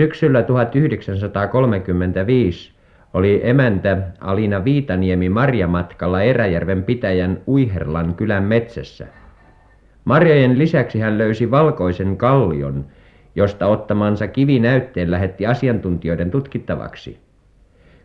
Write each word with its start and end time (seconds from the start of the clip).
Syksyllä 0.00 0.42
1935 0.42 2.72
oli 3.14 3.40
emäntä 3.44 3.98
Alina 4.20 4.64
Viitaniemi 4.64 5.28
marjamatkalla 5.28 6.22
Eräjärven 6.22 6.84
pitäjän 6.84 7.40
Uiherlan 7.48 8.14
kylän 8.14 8.42
metsässä. 8.42 9.06
Marjojen 10.04 10.58
lisäksi 10.58 11.00
hän 11.00 11.18
löysi 11.18 11.50
valkoisen 11.50 12.16
kallion, 12.16 12.86
josta 13.34 13.66
ottamansa 13.66 14.28
kivinäytteen 14.28 15.10
lähetti 15.10 15.46
asiantuntijoiden 15.46 16.30
tutkittavaksi. 16.30 17.18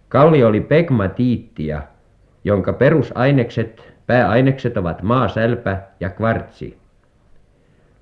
Kallio 0.10 0.48
oli 0.48 0.62
pegmatiittia, 0.62 1.82
jonka 2.44 2.74
perusainekset, 2.74 3.94
pääainekset 4.08 4.78
ovat 4.78 5.02
maasälpä 5.02 5.78
ja 6.00 6.10
kvartsi. 6.10 6.78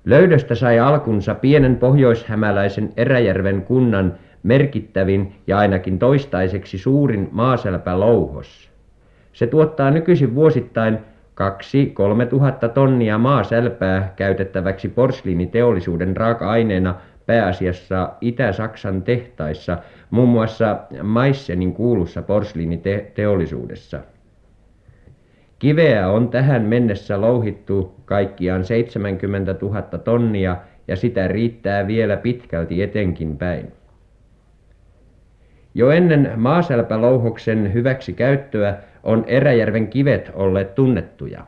Löydöstä 0.04 0.54
sai 0.54 0.78
alkunsa 0.78 1.34
pienen 1.34 1.76
pohjoishämäläisen 1.76 2.92
Eräjärven 2.96 3.62
kunnan 3.62 4.14
merkittävin 4.42 5.32
ja 5.46 5.58
ainakin 5.58 5.98
toistaiseksi 5.98 6.78
suurin 6.78 7.28
maaselpälouhos. 7.32 8.70
Se 9.32 9.46
tuottaa 9.46 9.90
nykyisin 9.90 10.34
vuosittain 10.34 10.98
2-3 12.24 12.26
tuhatta 12.26 12.68
tonnia 12.68 13.18
maasälpää 13.18 14.12
käytettäväksi 14.16 14.88
porsliiniteollisuuden 14.88 16.16
raaka-aineena 16.16 16.94
pääasiassa 17.26 18.10
Itä-Saksan 18.20 19.02
tehtaissa, 19.02 19.78
muun 20.10 20.28
muassa 20.28 20.78
Maissenin 21.02 21.72
kuulussa 21.72 22.22
porsliiniteollisuudessa. 22.22 24.00
Kiveä 25.58 26.08
on 26.08 26.28
tähän 26.28 26.62
mennessä 26.62 27.20
louhittu 27.20 27.94
kaikkiaan 28.04 28.64
70 28.64 29.54
000 29.62 29.82
tonnia 29.82 30.56
ja 30.88 30.96
sitä 30.96 31.28
riittää 31.28 31.86
vielä 31.86 32.16
pitkälti 32.16 32.82
etenkin 32.82 33.36
päin. 33.36 33.72
Jo 35.74 35.90
ennen 35.90 36.32
maaselpälouhoksen 36.36 37.72
hyväksikäyttöä 37.72 38.76
on 39.02 39.24
Eräjärven 39.26 39.88
kivet 39.88 40.30
olleet 40.34 40.74
tunnettuja. 40.74 41.46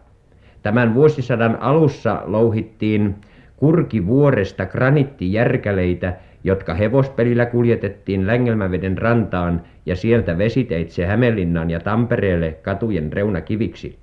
Tämän 0.62 0.94
vuosisadan 0.94 1.56
alussa 1.60 2.22
louhittiin 2.24 3.14
Kurkivuoresta 3.56 4.66
graniittijärkäleitä, 4.66 6.14
jotka 6.46 6.74
hevospelillä 6.74 7.46
kuljetettiin 7.46 8.26
Längelmäveden 8.26 8.98
rantaan 8.98 9.62
ja 9.86 9.96
sieltä 9.96 10.38
vesiteitse 10.38 11.06
Hämeenlinnaan 11.06 11.70
ja 11.70 11.80
Tampereelle 11.80 12.52
katujen 12.62 13.12
reunakiviksi. 13.12 13.98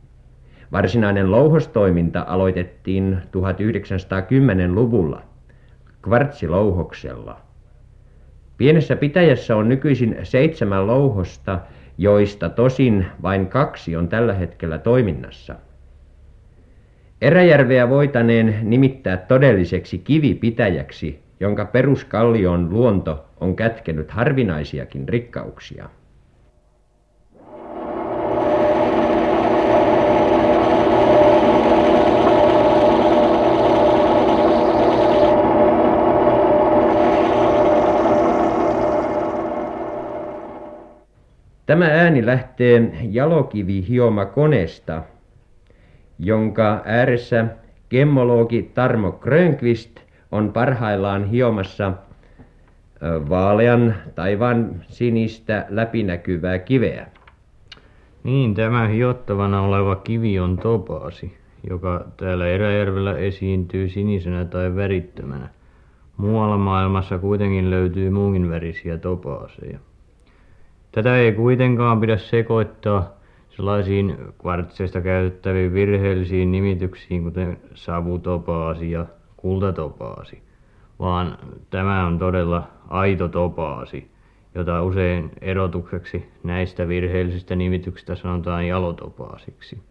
Varsinainen 0.72 1.32
louhostoiminta 1.32 2.26
aloitettiin 2.28 3.18
1910-luvulla 3.28 5.22
kvartsilouhoksella. 6.02 7.42
Pienessä 8.58 8.96
pitäjässä 8.96 9.56
on 9.56 9.70
nykyisin 9.70 10.16
seitsemän 10.24 10.88
louhosta, 10.88 11.60
joista 11.98 12.50
tosin 12.50 13.06
vain 13.22 13.48
kaksi 13.48 13.96
on 13.96 14.08
tällä 14.08 14.34
hetkellä 14.34 14.78
toiminnassa. 14.78 15.56
Eräjärveä 17.22 17.90
voitaneen 17.90 18.56
nimittää 18.62 19.18
todelliseksi 19.18 19.98
kivipitäjäksi, 19.98 21.23
jonka 21.44 21.66
peruskallion 21.66 22.70
luonto 22.70 23.26
on 23.40 23.56
kätkenyt 23.56 24.12
harvinaisiakin 24.12 25.10
rikkauksia. 25.10 25.90
Tämä 41.66 41.86
ääni 41.86 42.26
lähtee 42.26 42.92
jalokivihioma-koneesta, 43.12 45.04
jonka 46.20 46.82
ääressä 46.86 47.46
gemmologi 47.90 48.72
Tarmo 48.74 49.12
Grönqvist 49.12 50.03
on 50.34 50.54
parhaillaan 50.54 51.26
hiomassa 51.26 51.94
vaalean 53.30 53.96
taivaan 54.16 54.70
sinistä 54.88 55.66
läpinäkyvää 55.70 56.60
kiveä. 56.60 57.08
Niin, 58.24 58.54
tämä 58.54 58.88
hiottavana 58.88 59.62
oleva 59.62 59.96
kivi 59.96 60.40
on 60.40 60.58
topaasi, 60.58 61.38
joka 61.70 62.06
täällä 62.18 62.48
Eräjärvellä 62.48 63.18
esiintyy 63.18 63.90
sinisenä 63.90 64.46
tai 64.46 64.76
värittömänä. 64.76 65.50
Muualla 66.18 66.58
maailmassa 66.58 67.18
kuitenkin 67.18 67.70
löytyy 67.70 68.10
muunkin 68.10 68.50
värisiä 68.50 68.98
topaaseja. 68.98 69.80
Tätä 70.92 71.18
ei 71.18 71.32
kuitenkaan 71.32 72.00
pidä 72.00 72.18
sekoittaa 72.18 73.14
sellaisiin 73.50 74.18
kvartseista 74.42 75.02
käytettäviin 75.02 75.74
virheellisiin 75.74 76.52
nimityksiin 76.52 77.24
kuten 77.24 77.58
savutopaasi 77.74 78.92
ja 78.92 79.06
kultatopaasi, 79.44 80.44
vaan 81.00 81.38
tämä 81.70 82.06
on 82.06 82.20
todella 82.20 82.68
aito 82.90 83.28
topaasi, 83.28 84.12
jota 84.56 84.84
usein 84.84 85.32
erotukseksi 85.42 86.30
näistä 86.44 86.88
virheellisistä 86.88 87.56
nimityksistä 87.56 88.16
sanotaan 88.16 88.68
jalotopaasiksi. 88.68 89.84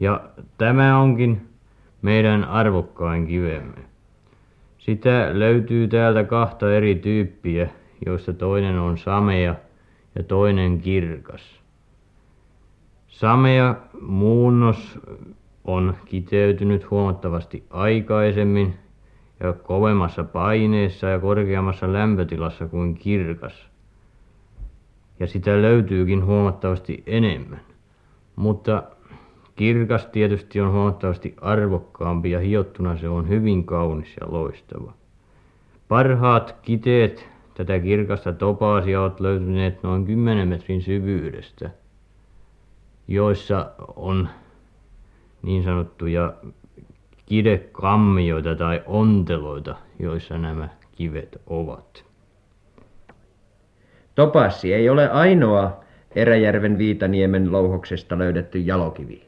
Ja 0.00 0.20
tämä 0.58 0.98
onkin 0.98 1.48
meidän 2.02 2.44
arvokkain 2.44 3.26
kivemme. 3.26 3.78
Sitä 4.78 5.30
löytyy 5.32 5.88
täältä 5.88 6.24
kahta 6.24 6.74
eri 6.74 6.94
tyyppiä, 6.94 7.68
joista 8.06 8.32
toinen 8.32 8.78
on 8.78 8.98
samea 8.98 9.54
ja 10.14 10.22
toinen 10.22 10.80
kirkas. 10.80 11.60
Samea 13.08 13.74
muunnos 14.00 14.98
on 15.64 15.96
kiteytynyt 16.04 16.90
huomattavasti 16.90 17.64
aikaisemmin 17.70 18.74
ja 19.40 19.52
kovemmassa 19.52 20.24
paineessa 20.24 21.06
ja 21.06 21.18
korkeammassa 21.18 21.92
lämpötilassa 21.92 22.68
kuin 22.68 22.94
kirkas, 22.94 23.66
ja 25.20 25.26
sitä 25.26 25.62
löytyykin 25.62 26.24
huomattavasti 26.24 27.02
enemmän. 27.06 27.60
Mutta 28.36 28.82
kirkas 29.56 30.06
tietysti 30.06 30.60
on 30.60 30.72
huomattavasti 30.72 31.34
arvokkaampi 31.40 32.30
ja 32.30 32.40
hiottuna 32.40 32.96
se 32.96 33.08
on 33.08 33.28
hyvin 33.28 33.64
kaunis 33.64 34.16
ja 34.20 34.26
loistava. 34.30 34.92
Parhaat 35.88 36.56
kiteet 36.62 37.28
tätä 37.54 37.78
kirkasta 37.78 38.32
topaasia 38.32 39.02
ovat 39.02 39.20
löytyneet 39.20 39.82
noin 39.82 40.04
kymmenen 40.04 40.48
metrin 40.48 40.82
syvyydestä, 40.82 41.70
joissa 43.08 43.70
on 43.96 44.28
niin 45.42 45.62
sanottuja 45.62 46.32
kidekammioita 47.26 48.54
tai 48.54 48.82
onteloita, 48.86 49.74
joissa 49.98 50.38
nämä 50.38 50.68
kivet 50.92 51.40
ovat. 51.46 52.04
Topassi 54.14 54.74
ei 54.74 54.88
ole 54.88 55.10
ainoa 55.10 55.80
Eräjärven 56.14 56.78
Viitaniemen 56.78 57.52
louhoksesta 57.52 58.18
löydetty 58.18 58.58
jalokivi. 58.58 59.22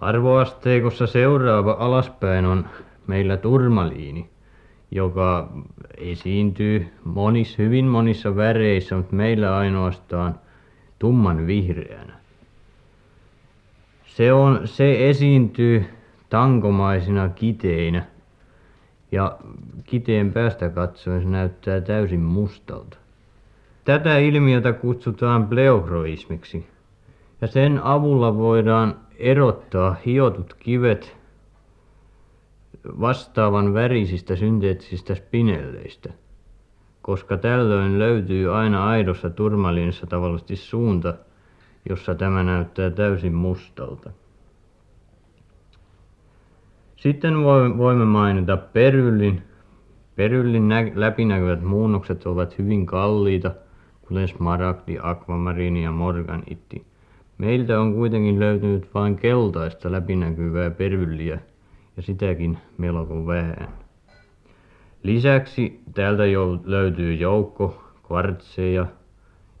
Arvoasteikossa 0.00 1.06
seuraava 1.06 1.76
alaspäin 1.78 2.44
on 2.44 2.68
meillä 3.06 3.36
turmaliini, 3.36 4.30
joka 4.90 5.52
esiintyy 5.96 6.86
monissa, 7.04 7.62
hyvin 7.62 7.84
monissa 7.84 8.36
väreissä, 8.36 8.96
mutta 8.96 9.16
meillä 9.16 9.56
ainoastaan 9.56 10.40
tumman 10.98 11.46
vihreänä. 11.46 12.12
Se, 14.18 14.32
on, 14.32 14.60
se 14.64 15.08
esiintyy 15.08 15.84
tankomaisina 16.30 17.28
kiteinä 17.28 18.06
ja 19.12 19.38
kiteen 19.84 20.32
päästä 20.32 20.68
katsoen 20.68 21.22
se 21.22 21.28
näyttää 21.28 21.80
täysin 21.80 22.20
mustalta. 22.20 22.96
Tätä 23.84 24.18
ilmiötä 24.18 24.72
kutsutaan 24.72 25.46
pleochroismiksi 25.46 26.66
ja 27.40 27.46
sen 27.46 27.80
avulla 27.82 28.36
voidaan 28.36 28.96
erottaa 29.16 29.96
hiotut 30.06 30.54
kivet 30.54 31.16
vastaavan 33.00 33.74
värisistä 33.74 34.36
synteettisistä 34.36 35.14
spinelleistä, 35.14 36.12
koska 37.02 37.36
tällöin 37.36 37.98
löytyy 37.98 38.54
aina 38.54 38.88
aidossa 38.88 39.30
turmaliinissa 39.30 40.06
tavallisesti 40.06 40.56
suunta, 40.56 41.14
jossa 41.88 42.14
tämä 42.14 42.42
näyttää 42.42 42.90
täysin 42.90 43.34
mustalta. 43.34 44.10
Sitten 46.96 47.44
voimme 47.78 48.04
mainita 48.04 48.56
peryllin. 48.56 49.42
Peryllin 50.16 50.68
läpinäkyvät 50.94 51.62
muunnokset 51.62 52.26
ovat 52.26 52.58
hyvin 52.58 52.86
kalliita, 52.86 53.50
kuten 54.02 54.28
smaragdi, 54.28 54.98
akvamariini 55.02 55.84
ja 55.84 55.92
morganiitti. 55.92 56.86
Meiltä 57.38 57.80
on 57.80 57.94
kuitenkin 57.94 58.40
löytynyt 58.40 58.94
vain 58.94 59.16
keltaista 59.16 59.92
läpinäkyvää 59.92 60.70
perylliä, 60.70 61.38
ja 61.96 62.02
sitäkin 62.02 62.58
melko 62.78 63.26
vähän. 63.26 63.68
lisäksi 65.02 65.80
täältä 65.94 66.26
jo 66.26 66.60
löytyy 66.64 67.14
joukko 67.14 67.84
kvartseja 68.06 68.86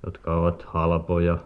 jotka 0.06 0.34
ovat 0.34 0.62
halpoja 0.62 1.32
ja 1.32 1.38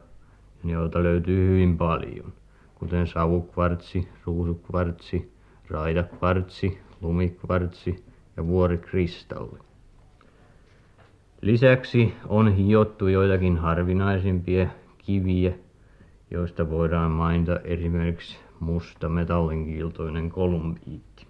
joita 0.65 1.03
löytyy 1.03 1.49
hyvin 1.49 1.79
paljon 1.79 2.33
kuten 2.75 3.07
savukvartsi 3.07 4.09
ruusukvartsi 4.25 5.33
raidakvartsi 5.71 6.79
lumikvartsi 7.01 8.05
ja 8.37 8.47
vuorikristalli. 8.47 9.59
Lisäksi 11.41 12.15
on 12.29 12.53
hiottu 12.53 13.09
joitakin 13.09 13.57
harvinaisempia 13.57 14.67
kiviä 14.99 15.53
joista 16.33 16.71
voidaan 16.71 17.11
mainita 17.11 17.61
esimerkiksi 17.65 18.39
musta 18.61 19.09
metallinkiiltoinen 19.09 20.31
kolumbiitti. 20.31 21.27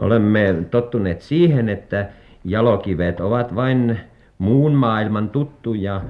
Olemme 0.00 0.66
tottuneet 0.70 1.20
siihen 1.20 1.68
että 1.68 2.08
jalokivet 2.44 3.20
ovat 3.20 3.54
vain 3.54 4.00
muun 4.38 4.72
maailman 4.72 5.30
tuttuja 5.30 6.02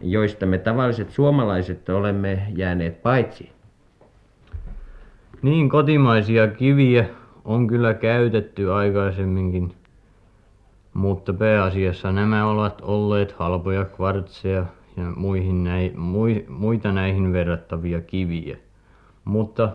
joista 0.00 0.46
me 0.46 0.58
tavalliset 0.58 1.10
suomalaiset 1.10 1.88
olemme 1.88 2.42
jääneet 2.56 3.02
paitsi. 3.02 3.52
Niin 5.42 5.68
kotimaisia 5.68 6.48
kiviä 6.48 7.06
on 7.44 7.66
kyllä 7.66 7.94
käytetty 7.94 8.72
aikaisemminkin 8.72 9.74
mutta 10.96 11.32
pääasiassa 11.32 12.12
nämä 12.12 12.50
ovat 12.50 12.80
olleet 12.82 13.32
halpoja 13.32 13.84
kvartseja 13.84 14.66
ja 14.96 15.04
muihin 15.16 15.68
muita 16.48 16.92
näihin 16.92 17.32
verrattavia 17.32 18.00
kiviä. 18.00 18.56
Mutta 19.24 19.68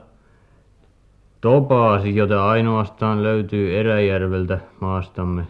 topaasi 1.41 2.15
jota 2.15 2.49
ainoastaan 2.49 3.23
löytyy 3.23 3.79
Eräjärveltä 3.79 4.59
maastamme 4.79 5.47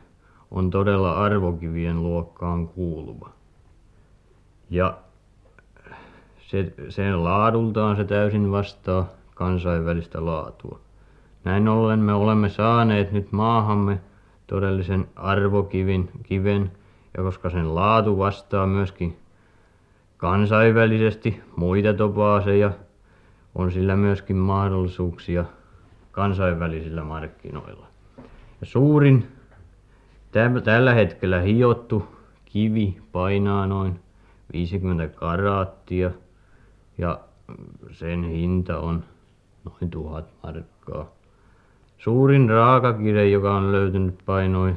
on 0.52 0.69
todella 0.69 1.14
arvokivien 1.14 2.04
luokkaan 2.04 2.68
kuuluva 2.68 3.30
ja 4.71 4.97
se 6.39 6.73
sen 6.89 7.23
laadultaan 7.23 7.95
se 7.95 8.03
täysin 8.03 8.51
vastaa 8.51 9.07
kansainvälistä 9.35 10.25
laatua. 10.25 10.79
Näin 11.44 11.68
ollen 11.68 12.00
me 12.00 12.13
olemme 12.13 12.50
saaneet 12.50 13.12
nyt 13.12 13.31
maahamme 13.31 14.00
todellisen 14.47 15.07
arvokiven 15.15 16.09
kiven 16.23 16.71
ja 17.18 17.23
koska 17.23 17.50
sen 17.50 17.75
laatu 17.75 18.18
vastaa 18.18 18.68
myöskin 18.68 19.18
kansainvälisesti 20.18 21.41
muita 21.56 21.94
topaaseja 21.94 22.71
on 23.56 23.71
sillä 23.71 23.95
myöskin 23.95 24.38
mahdollisuuksia 24.38 25.45
kansainvälisillä 26.12 27.03
markkinoilla. 27.03 27.88
Ja 28.62 28.68
suurin 28.68 29.27
tällä 30.63 30.94
hetkellä 30.94 31.41
hiottu 31.41 32.07
kivi 32.45 32.97
painaa 33.12 33.68
noin 33.68 34.00
viisikymmentä 34.53 35.07
karaattia 35.07 36.12
ja 36.98 37.19
sen 37.92 38.24
hinta 38.24 38.80
on 38.80 39.03
noin 39.65 39.92
tuhat 39.92 40.25
markkaa. 40.44 41.12
Suurin 41.98 42.50
raakakivi 42.50 43.31
joka 43.31 43.56
on 43.56 43.71
löytynyt 43.71 44.15
painoi 44.25 44.75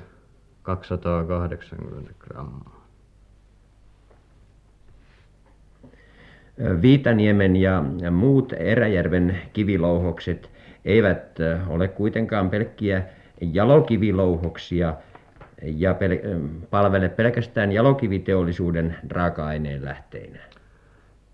kaksisataakahdeksankymmentä 0.63 2.11
grammaa. 2.19 2.85
Viitaniemen 6.83 7.57
ja 7.57 7.83
muut 8.11 8.53
Eräjärven 8.53 9.41
kivilouhokset 9.53 10.51
eivät 10.85 11.39
ole 11.67 11.89
kuitenkaan 11.89 12.51
pelkkiä 12.51 13.03
jalokivilouhoksia 13.41 14.95
ja 15.65 15.97
palvele 16.71 17.09
pelkästään 17.09 17.73
jalokiviteollisuuden 17.73 18.97
raaka-aineen 19.11 19.85
lähteinä. 19.85 20.39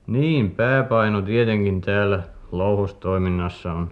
Niin 0.06 0.50
pääpaino 0.50 1.22
tietenkin 1.22 1.80
täällä 1.80 2.22
louhostoiminnassa 2.52 3.72
on 3.72 3.90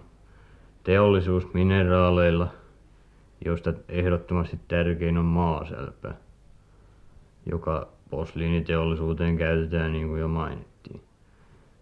teollisuusmineraaleilla 0.83 2.47
joista 3.45 3.73
ehdottomasti 3.89 4.59
tärkein 4.67 5.17
on 5.17 5.25
maasäälpä 5.25 6.13
joka 7.45 7.87
posliiniteollisuuteen 8.09 9.37
käytetään 9.37 9.91
niin 9.91 10.07
kuin 10.07 10.21
jo 10.21 10.27
mainittiin. 10.27 11.01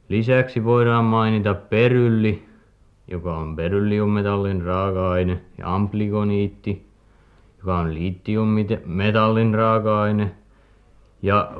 Lisäksi 0.10 0.64
voidaan 0.64 1.06
mainita 1.06 1.54
perylli 1.54 2.48
joka 3.08 3.38
on 3.38 3.56
berylliummetallin 3.56 4.62
raaka-aine 4.62 5.42
ja 5.58 5.76
ampligoniitti 5.76 6.87
joka 7.58 7.78
on 7.78 7.94
litiummetallin 7.94 9.54
raaka-aine 9.54 10.32
ja 11.22 11.52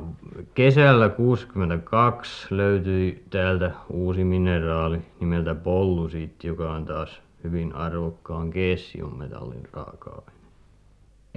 kesällä 0.54 1.10
kuusikymmentäkaksi 1.10 2.48
löytyi 2.50 3.24
täältä 3.30 3.72
uusi 3.90 4.24
mineraali 4.24 5.02
nimeltä 5.20 5.56
pollusiitti 5.56 6.48
joka 6.48 6.72
on 6.72 6.86
taas 6.86 7.22
hyvin 7.44 7.76
arvokkaan 7.76 8.50
caesiummetallin 8.50 9.64
raaka-aine 9.74 10.38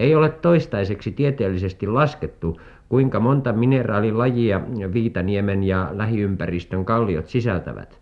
ei 0.01 0.15
ole 0.15 0.29
toistaiseksi 0.29 1.13
tieteellisesti 1.13 1.87
laskettu 1.87 2.61
kuinka 2.89 3.21
monta 3.21 3.53
mineraalilajia 3.53 4.61
Viitaniemen 4.93 5.63
ja 5.65 5.91
lähiympäristön 5.93 6.85
kalliot 6.85 7.27
sisältävät. 7.27 8.01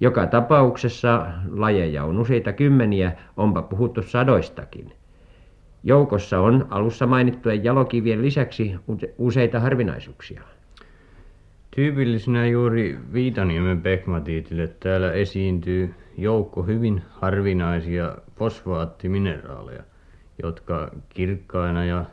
Joka 0.00 0.26
tapauksessa 0.26 1.26
lajeja 1.50 2.04
on 2.04 2.18
useita 2.18 2.52
kymmeniä 2.52 3.12
onpa 3.36 3.62
puhuttu 3.62 4.02
sadoistakin 4.02 4.92
joukossa 5.84 6.40
on 6.40 6.66
alussa 6.70 7.06
mainittujen 7.06 7.64
jalokivien 7.64 8.22
lisäksi 8.22 8.74
useita 9.18 9.60
harvinaisuuksia. 9.60 10.42
Tyypillisenä 11.70 12.46
juuri 12.46 12.98
Viitaniemen 13.12 13.82
pegmatiitille 13.82 14.68
täällä 14.80 15.12
esiintyy 15.12 15.94
joukko 16.18 16.62
hyvin 16.62 17.02
harvinaisia 17.10 18.16
fosfaattimineraaleja 18.36 19.82
jotka 20.42 20.90
kirkkaina 21.08 21.84
ja 21.84 22.04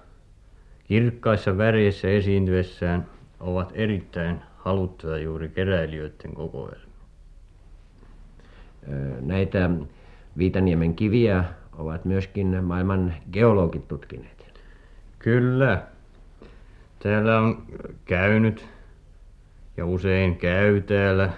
kirkkaissa 0.84 1.58
väreissä 1.58 2.08
esiintyessään 2.08 3.06
ovat 3.40 3.72
erittäin 3.76 4.40
haluttuja 4.58 5.18
juuri 5.18 5.50
keräilijöiden 5.50 6.34
kokoelmiin. 6.34 6.88
Näitä 9.22 9.70
Viitaniemen 10.38 10.96
kiviä 10.96 11.44
ovat 11.78 12.06
myöskin 12.06 12.64
maailman 12.64 13.14
geologit 13.32 13.88
tutkineet. 13.88 14.62
Kyllä. 15.20 15.82
Täällä 17.00 17.40
on 17.40 17.64
käynyt 18.06 18.68
ja 19.78 19.86
usein 19.86 20.36
käy 20.38 20.82
täällä 20.82 21.30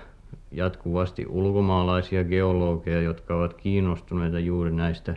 jatkuvasti 0.52 1.26
ulkomaalaisia 1.28 2.24
geologeja 2.24 3.02
jotka 3.02 3.36
ovat 3.36 3.54
kiinnostuneita 3.54 4.40
juuri 4.40 4.72
näistä 4.72 5.16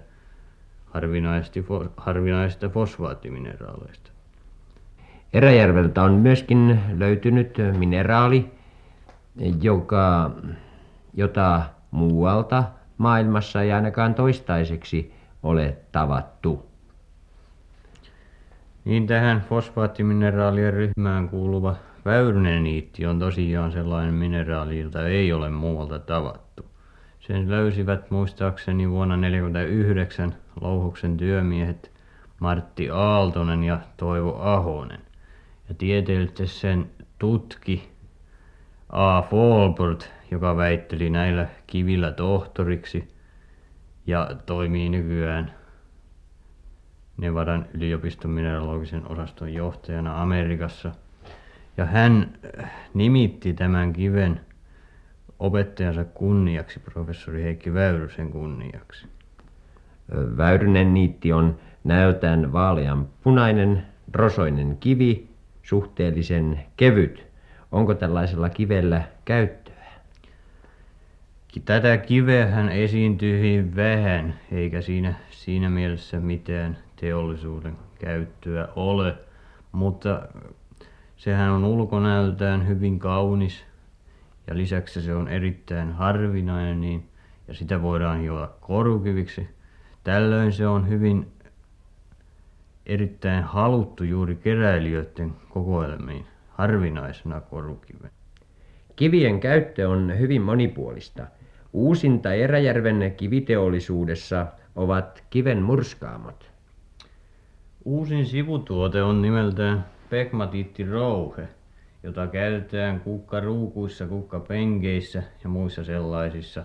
harvinaisista 1.96 2.68
fosfaattimineraaleista. 2.68 4.10
Eräjärveltä 5.32 6.02
on 6.02 6.12
myöskin 6.14 6.80
löytynyt 6.96 7.56
mineraali 7.78 8.50
joka 9.62 10.30
jota 11.14 11.62
muualta 11.90 12.64
maailmassa 12.98 13.62
ei 13.62 13.72
ainakaan 13.72 14.14
toistaiseksi 14.14 15.14
ole 15.42 15.76
tavattu. 15.92 16.66
Niin 18.84 19.06
tähän 19.06 19.40
fosfaattimineraalien 19.40 20.72
ryhmään 20.72 21.28
kuuluva 21.28 21.76
väyryneniitti 22.04 23.06
on 23.06 23.18
tosiaan 23.18 23.72
sellainen 23.72 24.14
mineraali 24.14 24.80
jota 24.80 25.06
ei 25.08 25.32
ole 25.32 25.50
muualta 25.50 25.98
tavattu. 25.98 26.64
Sen 27.20 27.50
löysivät 27.50 28.10
muistaakseni 28.10 28.90
vuonna 28.90 29.16
neljäkymmentäyhdeksän 29.16 30.34
louhoksen 30.60 31.16
työmiehet 31.16 31.92
Martti 32.40 32.90
Aaltonen 32.90 33.64
ja 33.64 33.80
Toivo 33.96 34.38
Ahonen. 34.40 35.00
Ja 35.68 35.74
tieteellisesti 35.74 36.46
sen 36.46 36.90
tutki 37.18 37.88
A. 38.88 39.22
Fohlbordt 39.22 40.12
joka 40.32 40.56
väitteli 40.56 41.10
näillä 41.10 41.46
kivillä 41.66 42.12
tohtoriksi 42.12 43.14
ja 44.06 44.30
toimii 44.46 44.88
nykyään 44.88 45.52
Nevadan 47.16 47.66
yliopiston 47.74 48.30
mineralogisen 48.30 49.08
osaston 49.08 49.54
johtajana 49.54 50.22
Amerikassa. 50.22 50.92
Ja 51.76 51.84
hän 51.84 52.32
nimitti 52.94 53.54
tämän 53.54 53.92
kiven 53.92 54.40
opettajansa 55.38 56.04
kunniaksi 56.04 56.80
professori 56.80 57.42
Heikki 57.42 57.74
Väyrysen 57.74 58.30
kunniaksi. 58.30 59.06
Väyryneniitti 60.36 61.32
on 61.32 61.58
näöltään 61.84 62.52
vaaleanpunainen 62.52 63.86
rosoinen 64.12 64.76
kivi 64.80 65.28
suhteellisen 65.62 66.62
kevyt. 66.76 67.26
Onko 67.72 67.94
tällaisella 67.94 68.48
kivellä 68.48 69.02
käyttöä 69.24 69.61
tätä 71.60 71.98
kiveähän 71.98 72.68
esiintyy 72.68 73.38
hyvin 73.38 73.76
vähän 73.76 74.40
eikä 74.52 74.80
siinä 74.80 75.14
siinä 75.30 75.70
mielessä 75.70 76.20
mitään 76.20 76.78
teollisuuden 76.96 77.76
käyttöä 77.98 78.68
ole. 78.76 79.14
Mutta 79.72 80.22
sehän 81.16 81.50
on 81.50 81.64
ulkonäöltään 81.64 82.66
hyvin 82.68 82.98
kaunis 82.98 83.64
ja 84.46 84.56
lisäksi 84.56 85.02
se 85.02 85.14
on 85.14 85.28
erittäin 85.28 85.92
harvinainen 85.92 86.80
niin 86.80 87.08
ja 87.48 87.54
sitä 87.54 87.82
voidaan 87.82 88.20
hioa 88.20 88.56
korukiviksi. 88.60 89.48
Tällöin 90.04 90.52
se 90.52 90.66
on 90.66 90.88
hyvin 90.88 91.32
erittäin 92.86 93.44
haluttu 93.44 94.04
juuri 94.04 94.36
keräilijöiden 94.36 95.32
kokoelmiin 95.48 96.26
harvinaisena 96.48 97.40
korukivenä. 97.40 98.10
Kivien 98.96 99.40
käyttö 99.40 99.88
on 99.88 100.18
hyvin 100.18 100.42
monipuolista 100.42 101.26
uusinta 101.72 102.32
Eräjärven 102.32 103.14
kiviteollisuudessa 103.16 104.46
ovat 104.76 105.24
kivenmurskaamot 105.30 106.50
uusin 107.84 108.26
sivutuote 108.26 109.02
on 109.02 109.22
nimeltään 109.22 109.84
pegmatiittirouhe 110.10 111.48
jota 112.02 112.26
käytetään 112.26 113.00
kukkaruukuissa 113.00 114.06
kukkapenkeissä 114.06 115.22
ja 115.44 115.50
muissa 115.50 115.84
sellaisissa. 115.84 116.64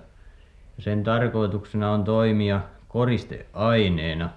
Sen 0.80 1.04
tarkoituksena 1.04 1.92
on 1.92 2.04
toimia 2.04 2.62
koristeaineena 2.88 4.30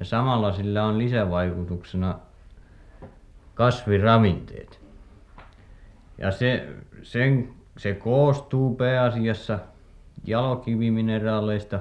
ja 0.00 0.04
samalla 0.04 0.52
sillä 0.52 0.84
on 0.84 0.98
lisävaikutuksena 0.98 2.18
kasviravinteet. 3.54 4.80
Ja 6.18 6.30
se 6.30 6.68
sen 7.02 7.48
se 7.76 7.94
koostuu 7.94 8.74
pääasiassa 8.74 9.58
jalokivimineraaleista 10.28 11.80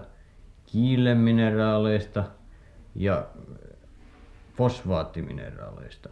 kiillemineraaleista 0.66 2.24
ja 2.96 3.26
fosfaattimineraaleista 4.58 6.10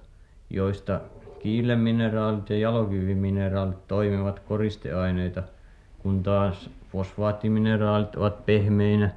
joista 0.50 1.02
kiillemineraalit 1.40 2.50
ja 2.50 2.58
jalokivimineraalit 2.58 3.88
toimivat 3.88 4.40
koristeaineita 4.40 5.44
kun 6.00 6.24
taas 6.24 6.70
fosfaattimineraalit 6.92 8.16
ovat 8.16 8.46
pehmeinä 8.46 9.10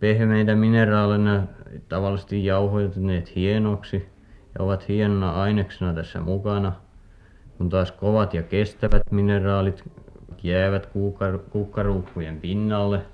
pehmeitä 0.00 0.54
mineraaleina 0.54 1.42
tavallisesti 1.88 2.44
jauhatuneet 2.44 3.36
hienoksi 3.36 4.08
ja 4.58 4.64
ovat 4.64 4.88
hienona 4.88 5.42
aineksena 5.42 5.94
tässä 5.94 6.20
mukana. 6.20 6.72
Kun 7.58 7.68
taas 7.68 7.92
kovat 7.92 8.34
ja 8.34 8.42
kestävät 8.42 9.02
mineraalit 9.10 9.84
jäävät 10.44 10.88
kukkaruukkujen 11.50 12.40
pinnalle 12.40 13.06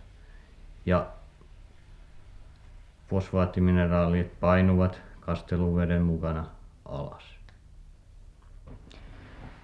ja 0.87 1.07
fosfaattimineraalit 3.09 4.41
painuvat 4.41 5.01
kasteluveden 5.21 6.03
mukana 6.03 6.47
alas. 6.85 7.35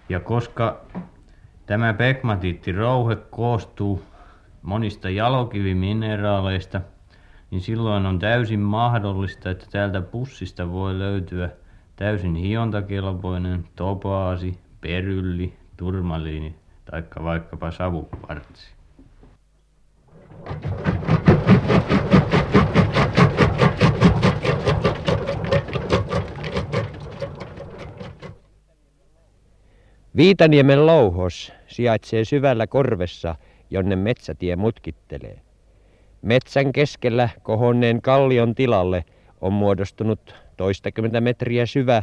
Ja 0.08 0.20
koska 0.20 0.80
tämä 1.66 1.94
pegmatiittirouhe 1.94 3.16
koostuu 3.16 4.02
monista 4.62 5.10
jalokivimineraaleista 5.10 6.80
niin 7.50 7.60
silloin 7.60 8.06
on 8.06 8.18
täysin 8.18 8.60
mahdollista 8.60 9.50
että 9.50 9.66
täältä 9.70 10.00
pussista 10.00 10.72
voi 10.72 10.98
löytyä 10.98 11.50
täysin 11.96 12.34
hiontakelpoinen 12.34 13.64
topaasi 13.76 14.58
berylli 14.80 15.54
turmaliini 15.76 16.59
tai 16.90 17.02
vaikkapa 17.24 17.70
savukvartsi. 17.70 18.70
Viitaniemen 30.16 30.86
louhos 30.86 31.52
sijaitsee 31.66 32.24
syvällä 32.24 32.66
korvessa 32.66 33.34
jonne 33.70 33.96
metsätie 33.96 34.56
mutkittelee. 34.56 35.40
Metsän 36.22 36.72
keskellä 36.72 37.28
kohonneen 37.42 38.02
kallion 38.02 38.54
tilalle 38.54 39.04
on 39.40 39.52
muodostunut 39.52 40.34
toistakymmentä 40.56 41.20
metriä 41.20 41.66
syvä 41.66 42.02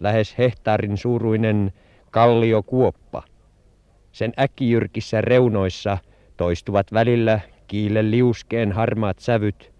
lähes 0.00 0.38
hehtaarin 0.38 0.96
suuruinen 0.96 1.72
kalliokuoppa 2.10 3.22
sen 4.16 4.32
äkkijyrkissä 4.38 5.20
reunoissa 5.20 5.98
toistuvat 6.36 6.92
välillä 6.92 7.40
kiileliuskeen 7.66 8.72
harmaat 8.72 9.18
sävyt 9.18 9.72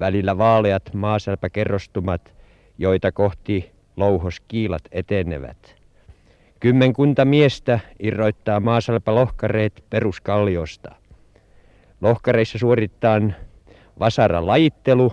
välillä 0.00 0.38
vaaleat 0.38 0.94
maasäälpäkerrostumat 0.94 2.34
joita 2.78 3.12
kohti 3.12 3.72
louhoskiilat 3.96 4.82
etenevät. 4.92 5.76
Kymmenkunta 6.60 7.24
miestä 7.24 7.80
irroittaa 7.98 8.60
maasalpalohkareet 8.60 9.84
peruskalliosta. 9.90 10.94
Lohkareissa 12.00 12.58
suoritetaan 12.58 13.34
vasaralajittelu 13.98 15.12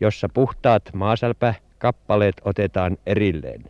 jossa 0.00 0.28
puhtaat 0.34 0.90
maasalpäkappaleet 0.94 2.36
otetaan 2.44 2.96
erilleen. 3.06 3.64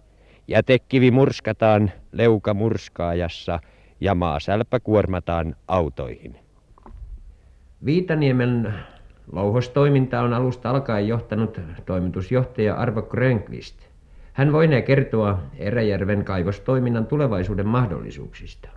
Jätekivi 0.49 1.11
murskataan 1.11 1.93
leukamurskaajassa 2.13 3.61
ja 4.05 4.15
maasälppä 4.15 4.81
kuormataan 4.81 5.57
autoihin. 5.69 6.37
Viitaniemen 7.85 8.75
louhostoimintaa 9.33 10.23
on 10.23 10.35
alusta 10.35 10.71
alkaen 10.71 11.09
johtanut 11.09 11.61
toimitusjohtaja 11.87 12.75
Arvo 12.75 13.03
Grönqvist 13.03 13.77
hän 14.35 14.53
voinee 14.53 14.83
kertoa 14.83 15.39
Eräjärven 15.57 16.25
kaivostoiminnan 16.25 17.07
tulevaisuuden 17.07 17.67
mahdollisuuksista. 17.67 18.69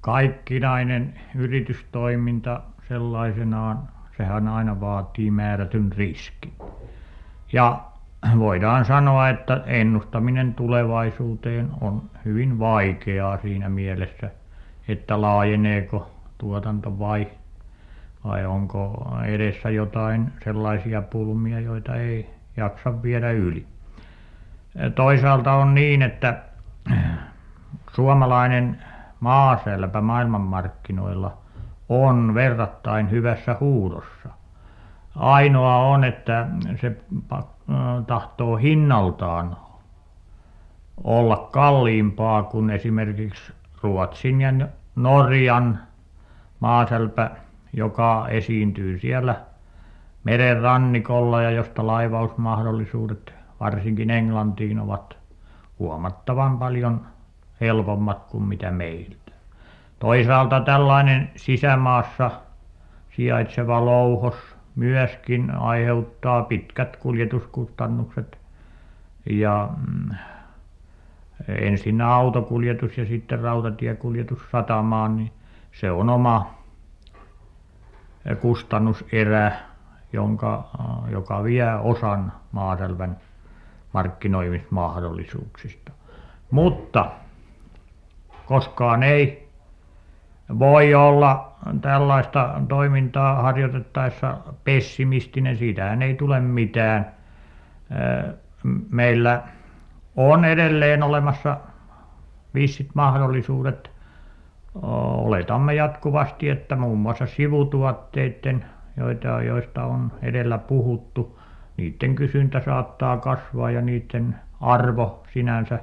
Kaikkinainen 0.00 1.20
yritystoiminta 1.34 2.60
sellaisenaan 2.88 3.88
sehän 4.16 4.48
aina 4.48 4.80
vaatii 4.80 5.30
määrätyn 5.30 5.92
riskin. 5.92 6.52
Ja 7.52 7.89
voidaan 8.38 8.84
sanoa 8.84 9.28
että 9.28 9.62
ennustaminen 9.66 10.54
tulevaisuuteen 10.54 11.70
on 11.80 12.02
hyvin 12.24 12.58
vaikeaa 12.58 13.38
siinä 13.38 13.68
mielessä 13.68 14.30
että 14.88 15.20
laajeneeko 15.20 16.10
tuotanto 16.38 16.98
vai 16.98 17.26
vai 18.24 18.46
onko 18.46 19.08
edessä 19.24 19.70
jotakin 19.70 20.32
sellaisia 20.44 21.02
pulmia 21.02 21.60
joita 21.60 21.96
ei 21.96 22.30
jaksa 22.56 23.02
viedä 23.02 23.30
yli. 23.30 23.66
Toisaalta 24.94 25.52
on 25.52 25.74
niin 25.74 26.02
että 26.02 26.38
suomalainen 27.92 28.78
maaselpä 29.20 30.00
maailmanmarkkinoilla 30.00 31.38
on 31.88 32.34
verrattain 32.34 33.10
hyvässä 33.10 33.56
huudossa. 33.60 34.28
Ainoa 35.16 35.76
on 35.76 36.04
että 36.04 36.46
se 36.80 36.96
tahtoo 38.06 38.56
hinnaltaan 38.56 39.56
olla 41.04 41.48
kalliimpaa 41.52 42.42
kuin 42.42 42.70
esimerkiksi 42.70 43.52
Ruotsin 43.82 44.40
ja 44.40 44.52
Norjan 44.96 45.78
maaselpä 46.60 47.30
joka 47.72 48.26
esiintyy 48.28 48.98
siellä 48.98 49.36
meren 50.24 50.60
rannikolla 50.60 51.42
ja 51.42 51.50
josta 51.50 51.86
laivausmahdollisuudet 51.86 53.34
varsinkin 53.60 54.10
Englantiin 54.10 54.80
ovat 54.80 55.18
huomattavan 55.78 56.58
paljon 56.58 57.06
helpommat 57.60 58.24
kuin 58.30 58.44
mitä 58.44 58.70
meiltä. 58.70 59.32
Toisaalta 59.98 60.60
tällainen 60.60 61.30
sisämaassa 61.36 62.30
sijaitseva 63.16 63.84
louhos 63.84 64.34
myöskin 64.76 65.50
aiheuttaa 65.50 66.42
pitkät 66.42 66.96
kuljetuskustannukset. 66.96 68.38
Ja 69.30 69.70
ensin 71.48 72.00
autokuljetus 72.00 72.98
ja 72.98 73.06
sitten 73.06 73.40
rautatiekuljetus 73.40 74.38
satamaan 74.52 75.16
niin 75.16 75.32
se 75.72 75.90
on 75.90 76.10
oma 76.10 76.54
kustannuserä 78.40 79.52
jonka 80.12 80.70
joka 81.10 81.44
vie 81.44 81.74
osan 81.74 82.32
maaselvän 82.52 83.16
markkinoimismahdollisuuksista. 83.92 85.92
Mutta 86.50 87.10
koskaan 88.46 89.02
ei 89.02 89.48
voi 90.58 90.94
olla 90.94 91.49
tällaista 91.80 92.60
toimintaa 92.68 93.42
harjoitettaessa 93.42 94.36
pessimistinen 94.64 95.56
siitähän 95.56 96.02
ei 96.02 96.14
tule 96.14 96.40
mitään. 96.40 97.06
Meillä 98.90 99.42
on 100.16 100.44
edelleen 100.44 101.02
olemassa 101.02 101.56
vissit 102.54 102.88
mahdollisuudet. 102.94 103.90
Oletamme 104.82 105.74
jatkuvasti 105.74 106.48
että 106.48 106.76
muun 106.76 106.98
muassa 106.98 107.26
sivutuotteiden 107.26 108.64
joita 108.96 109.42
joista 109.42 109.84
on 109.84 110.12
edellä 110.22 110.58
puhuttu 110.58 111.38
niiden 111.76 112.14
kysyntä 112.14 112.60
saattaa 112.64 113.16
kasvaa 113.16 113.70
ja 113.70 113.80
niiden 113.80 114.36
arvo 114.60 115.22
sinänsä 115.32 115.78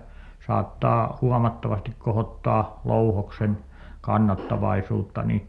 saattaa 0.48 1.18
huomattavasti 1.22 1.94
kohottaa 2.00 2.82
louhoksen 2.86 3.58
kannattavaisuutta 4.02 5.24
niin 5.24 5.48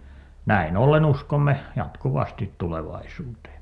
näin 0.49 0.77
ollen 0.77 1.05
uskomme 1.05 1.61
jatkuvasti 1.77 2.55
tulevaisuuteen 2.59 3.58